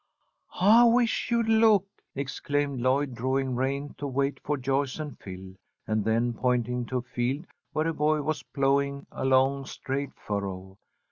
[0.59, 5.53] "I wish you'd look!" exclaimed Lloyd, drawing rein to wait for Joyce and Phil,
[5.85, 10.79] and then pointing to a field where a boy was ploughing a long, straight furrow.